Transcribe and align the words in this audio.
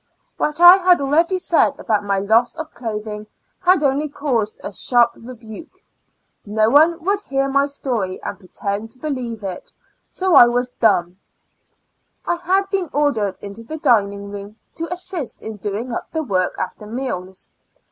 What 0.37 0.59
I 0.59 0.77
had 0.77 0.99
already 0.99 1.37
said 1.37 1.77
about 1.79 2.03
my 2.03 2.17
loss 2.17 2.55
of 2.55 2.73
clothing 2.73 3.27
had 3.59 3.83
only 3.83 4.09
caused 4.09 4.59
a 4.63 4.73
sharp 4.73 5.11
rebuke 5.15 5.73
5 6.43 6.47
no 6.47 6.69
one 6.71 7.05
would 7.05 7.21
hear 7.21 7.47
my 7.47 7.67
story 7.67 8.19
and 8.23 8.39
pretend 8.39 8.89
to 8.93 8.97
believe 8.97 9.43
it; 9.43 9.71
so 10.09 10.33
I 10.33 10.47
was 10.47 10.69
dumb. 10.79 11.19
I 12.25 12.37
had 12.37 12.67
been 12.71 12.89
ordered 12.91 13.37
into 13.43 13.61
the 13.61 13.77
dinino^ 13.77 14.31
room 14.31 14.55
to 14.77 14.91
assist 14.91 15.39
in 15.43 15.57
doing 15.57 15.93
up 15.93 16.09
the 16.09 16.23
work 16.23 16.55
after 16.57 16.87
meals. 16.87 17.47